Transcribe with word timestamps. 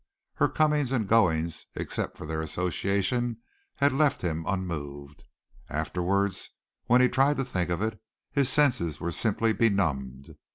Her 0.33 0.49
comings 0.49 0.91
and 0.91 1.07
goings, 1.07 1.67
except 1.75 2.17
for 2.17 2.25
their 2.25 2.41
association, 2.41 3.37
had 3.75 3.93
left 3.93 4.23
him 4.23 4.45
unmoved. 4.47 5.25
Afterwards, 5.69 6.49
when 6.87 7.01
he 7.01 7.07
tried 7.07 7.37
to 7.37 7.45
think 7.45 7.69
of 7.69 7.83
it, 7.83 8.01
his 8.31 8.49
senses 8.49 8.99
were 8.99 9.11
simply 9.11 9.53
benumbed. 9.53 10.31